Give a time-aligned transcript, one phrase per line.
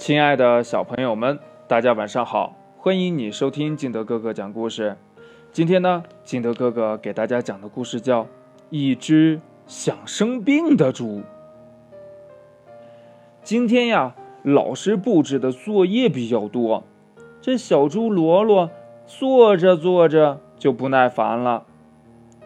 [0.00, 2.56] 亲爱的小朋友们，大家晚上好！
[2.78, 4.96] 欢迎你收听金德哥哥讲故事。
[5.52, 8.22] 今天呢，金德哥哥给大家讲的故事叫
[8.70, 11.04] 《一只想生病的猪》。
[13.42, 16.82] 今天呀，老师布置的作业比较多，
[17.42, 18.70] 这小猪罗罗
[19.04, 21.64] 做着做着就不耐烦了，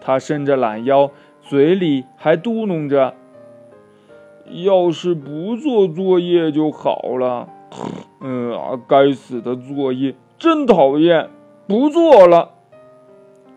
[0.01, 3.15] 他伸着懒腰，嘴里还嘟囔着。
[4.51, 7.49] 要是不做作业就好了。
[8.21, 11.29] 嗯啊，该死的作业真讨厌，
[11.67, 12.51] 不做了。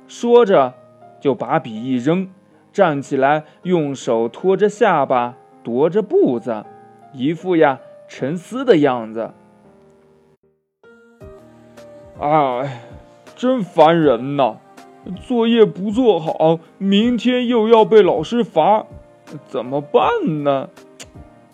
[0.07, 0.73] 说着，
[1.19, 2.29] 就把笔一扔，
[2.71, 6.65] 站起来，用手托着下巴，踱着步子，
[7.13, 9.31] 一副呀沉思的样子。
[12.19, 12.81] 哎，
[13.35, 14.57] 真烦人呐！
[15.21, 18.85] 作业不做好，明天又要被老师罚。
[19.47, 20.69] 怎么办呢？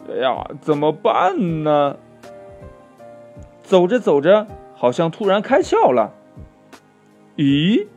[0.10, 1.98] 哎呀，怎么办呢？
[3.62, 6.12] 走着走着，好像突然开窍了。
[7.38, 7.88] 咦，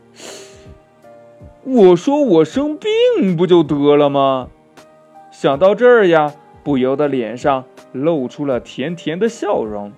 [1.63, 4.49] 我说我生病不就得了吗？
[5.31, 6.33] 想到这儿呀，
[6.63, 9.91] 不由得脸上露出了甜甜的笑容。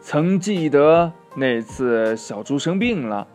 [0.00, 3.26] 曾记得那次小猪生病了，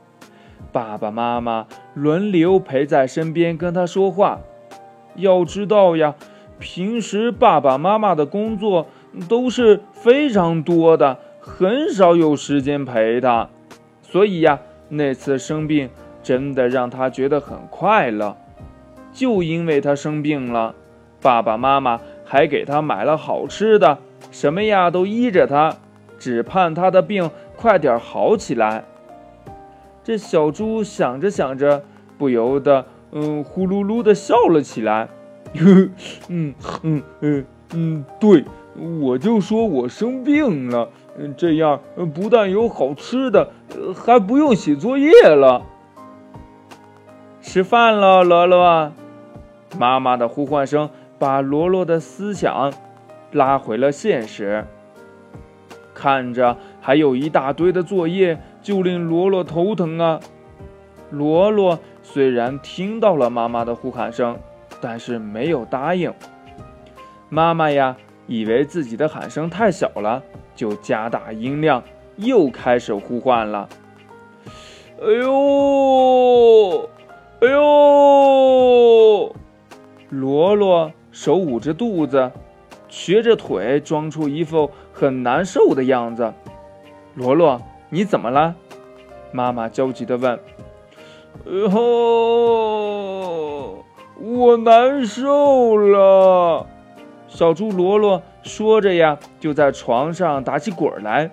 [0.71, 4.39] 爸爸妈妈轮流陪在身边跟他说话。
[5.15, 6.15] 要知道呀，
[6.59, 8.87] 平时爸爸妈妈的工作
[9.27, 13.49] 都是非常多的，很少有时间陪他，
[14.01, 15.89] 所以呀，那次生病
[16.23, 18.37] 真的让他觉得很快乐。
[19.11, 20.73] 就因为他生病了，
[21.21, 23.97] 爸爸妈妈还给他买了好吃的，
[24.31, 25.75] 什么呀都依着他，
[26.17, 28.85] 只盼他的病快点好起来。
[30.03, 31.83] 这小猪想着想着，
[32.17, 32.85] 不由得。
[33.11, 35.09] 嗯，呼噜噜的笑了起来。
[36.29, 38.45] 嗯嗯嗯嗯，对，
[39.01, 41.81] 我就说我生病了，嗯这样
[42.13, 43.51] 不但有好吃的，
[43.95, 45.63] 还不用写作业了。
[47.41, 48.91] 吃饭了，罗罗。
[49.77, 52.73] 妈妈的呼唤声把罗罗的思想
[53.31, 54.65] 拉回了现实。
[55.93, 60.19] 看着还有一大堆的作业，就令罗罗头疼啊。
[61.09, 61.79] 罗罗。
[62.03, 64.37] 虽然听到了妈妈的呼喊声，
[64.81, 66.13] 但是没有答应。
[67.29, 67.95] 妈妈呀，
[68.27, 70.21] 以为自己的喊声太小了，
[70.55, 71.83] 就加大音量，
[72.17, 73.69] 又开始呼唤了。
[75.01, 76.89] 哎呦，
[77.39, 79.35] 哎呦！
[80.09, 82.31] 罗罗手捂着肚子，
[82.89, 86.33] 瘸着腿，装出一副很难受的样子。
[87.15, 88.55] 罗罗，你怎么了？
[89.31, 90.37] 妈妈焦急地问。
[91.45, 91.85] 哦，
[94.19, 96.67] 我难受了。
[97.27, 101.31] 小猪罗罗说着呀，就在床上打起滚来。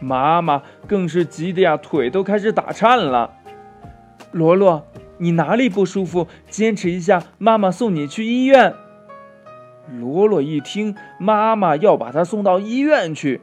[0.00, 3.32] 妈妈更是急得呀，腿都开始打颤了。
[4.32, 4.86] 罗罗，
[5.18, 6.26] 你哪里不舒服？
[6.48, 8.74] 坚持一下，妈妈送你去医院。
[9.92, 13.42] 罗罗一听妈妈要把他送到医院去，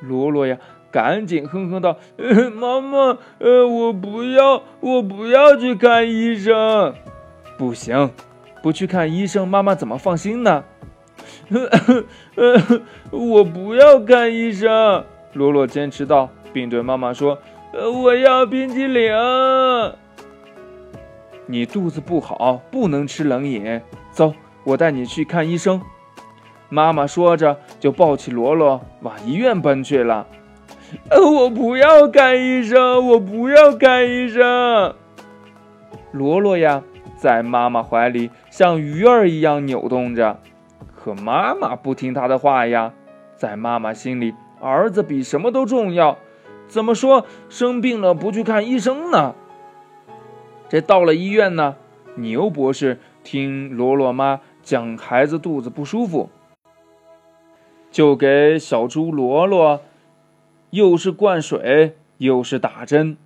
[0.00, 0.58] 罗罗呀。
[0.90, 1.96] 赶紧哼哼道
[2.54, 6.94] ：“妈妈，呃，我不要，我不要去看医生。
[7.56, 8.10] 不行，
[8.62, 10.64] 不去看医生，妈妈怎么放心呢？
[13.10, 15.04] 我不要看医生。”
[15.34, 17.38] 罗罗坚持道，并对妈妈说
[17.74, 19.12] ：“呃我要冰激凌。
[21.46, 23.80] 你肚子不好，不能吃冷饮。
[24.10, 24.34] 走，
[24.64, 25.82] 我带你去看医生。”
[26.70, 30.26] 妈妈说着，就抱起罗罗往医院奔去了。
[31.10, 34.94] 呃，我不要看医生，我不要看医生。
[36.12, 36.82] 罗罗呀，
[37.16, 40.40] 在妈妈怀里像鱼儿一样扭动着，
[40.96, 42.92] 可妈妈不听他的话呀。
[43.36, 46.18] 在妈妈心里，儿子比什么都重要。
[46.66, 49.34] 怎么说生病了不去看医生呢？
[50.68, 51.76] 这到了医院呢，
[52.16, 56.30] 牛博士听罗罗妈讲孩子肚子不舒服，
[57.90, 59.80] 就给小猪罗罗。
[60.70, 63.16] 又是灌水，又是打针，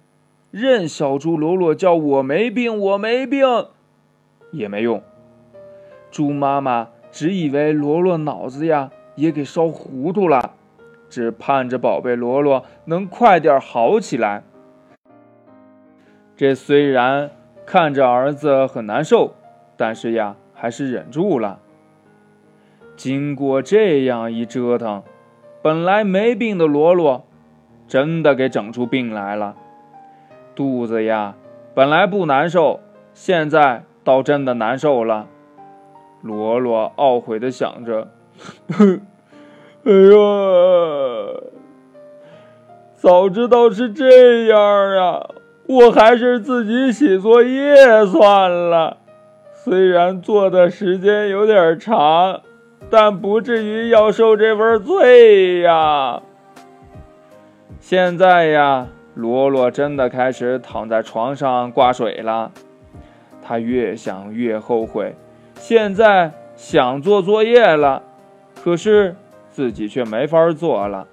[0.52, 3.44] 任小猪罗罗叫我没病，我没病，
[4.52, 5.02] 也没用。
[6.12, 10.54] 猪妈妈只以为罗罗脑子呀也给烧糊涂了，
[11.10, 14.44] 只盼着宝贝罗罗能快点好起来。
[16.36, 17.30] 这虽然
[17.66, 19.34] 看着儿子很难受，
[19.76, 21.58] 但是呀，还是忍住了。
[22.96, 25.02] 经过这样一折腾，
[25.60, 27.26] 本来没病的罗罗。
[27.92, 29.54] 真的给整出病来了，
[30.54, 31.34] 肚子呀，
[31.74, 32.80] 本来不难受，
[33.12, 35.26] 现在倒真的难受了。
[36.22, 38.08] 罗罗懊悔的想着：“，
[39.84, 40.16] 哎呀，
[42.94, 45.28] 早知道是这样啊，
[45.66, 48.96] 我还是自己写作业算了。
[49.52, 52.40] 虽然做的时间有点长，
[52.88, 56.22] 但不至于要受这份罪呀。
[57.80, 62.52] 现在呀，罗罗真的开始躺在床上挂水了。
[63.42, 65.14] 他越想越后悔，
[65.56, 68.02] 现在想做作业了，
[68.62, 69.16] 可是
[69.50, 71.08] 自己却没法做了。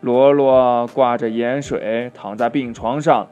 [0.00, 3.28] 罗罗挂着盐水躺在病床上，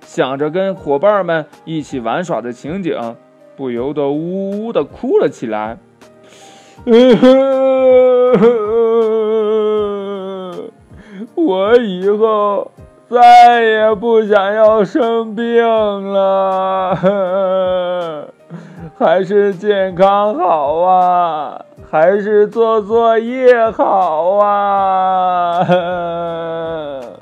[0.00, 3.16] 想着跟伙伴们一起玩耍的情景。
[3.56, 5.78] 不由得呜呜的哭了起来。
[11.48, 12.70] 我以后
[13.08, 15.64] 再也不想要生病
[16.12, 16.94] 了，
[18.98, 25.64] 还是健康好啊，还是做作业好啊。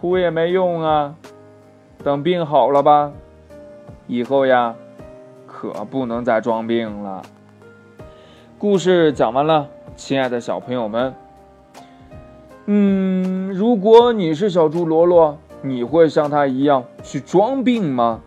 [0.00, 1.16] 哭也没用啊，
[2.04, 3.10] 等病好了吧。
[4.06, 4.76] 以后呀，
[5.44, 7.20] 可不能再装病了。
[8.60, 11.12] 故事讲完了，亲爱的小朋友们，
[12.66, 18.20] 嗯，如果你是小猪罗罗，你会像他一样去装病吗？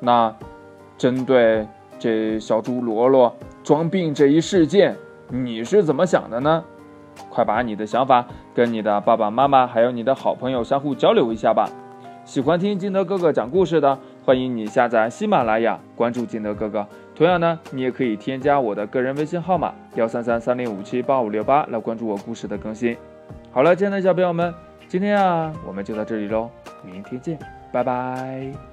[0.00, 0.34] 那
[0.96, 1.66] 针对
[1.98, 4.96] 这小猪罗罗装病这一事件，
[5.28, 6.64] 你是怎么想的呢？
[7.28, 11.68] 快把你的想法跟你的爸爸妈妈还有你的好朋友相互交流一下吧。
[12.24, 13.98] 喜欢听金德哥哥讲故事的。
[14.24, 16.86] 欢迎你下载喜马拉雅，关注金德哥哥。
[17.14, 22.96] 同样呢，你也可以添加我的个人微信号码幺三三三零五七八五六八来关注我故事的更新。
[23.50, 24.52] 好了，亲爱的小朋友们，
[24.88, 26.50] 今天啊，我们就到这里喽，
[26.82, 27.38] 明天见，
[27.70, 28.71] 拜拜。